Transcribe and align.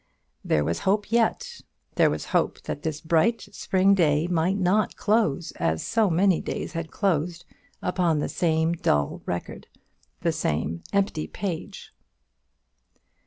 There 0.43 0.63
was 0.63 0.79
hope 0.79 1.11
yet; 1.11 1.61
there 1.93 2.09
was 2.09 2.25
hope 2.33 2.59
that 2.63 2.81
this 2.81 3.01
bright 3.01 3.47
spring 3.51 3.93
day 3.93 4.25
might 4.25 4.57
not 4.57 4.95
close 4.95 5.51
as 5.57 5.83
so 5.83 6.09
many 6.09 6.41
days 6.41 6.71
had 6.73 6.89
closed 6.89 7.45
upon 7.83 8.17
the 8.17 8.27
same 8.27 8.73
dull 8.73 9.21
record, 9.27 9.67
the 10.21 10.31
same 10.31 10.81
empty 10.91 11.27
page. 11.27 11.93